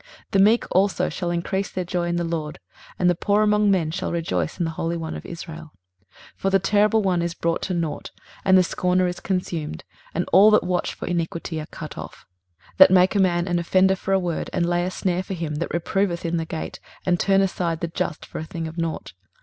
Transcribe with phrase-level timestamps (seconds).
[0.31, 2.57] 23:029:019 The meek also shall increase their joy in the LORD,
[2.97, 5.73] and the poor among men shall rejoice in the Holy One of Israel.
[6.37, 8.09] 23:029:020 For the terrible one is brought to nought,
[8.43, 9.83] and the scorner is consumed,
[10.15, 12.25] and all that watch for iniquity are cut off:
[12.77, 15.35] 23:029:021 That make a man an offender for a word, and lay a snare for
[15.35, 18.79] him that reproveth in the gate, and turn aside the just for a thing of
[18.79, 19.13] nought.